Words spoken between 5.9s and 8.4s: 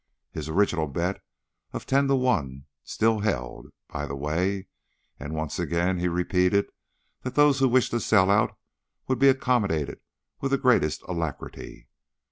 he repeated that those who wished to sell